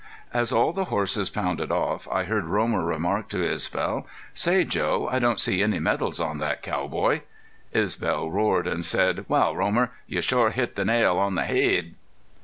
As 0.33 0.51
all 0.51 0.73
the 0.73 0.85
horses 0.85 1.29
pounded 1.29 1.71
off 1.71 2.07
I 2.11 2.23
heard 2.23 2.45
Romer 2.45 2.83
remark 2.83 3.29
to 3.29 3.43
Isbel: 3.43 4.07
"Say, 4.33 4.63
Joe, 4.63 5.07
I 5.11 5.19
don't 5.19 5.39
see 5.39 5.61
any 5.61 5.77
medals 5.77 6.19
on 6.19 6.39
that 6.39 6.63
cowboy." 6.63 7.21
Isbel 7.71 8.31
roared, 8.31 8.65
and 8.65 8.83
said: 8.83 9.25
"Wal, 9.27 9.55
Romer, 9.55 9.91
you 10.07 10.21
shore 10.23 10.49
hit 10.49 10.73
the 10.75 10.85
nail, 10.85 11.19
on 11.19 11.35
the 11.35 11.43
haid!" 11.43 11.93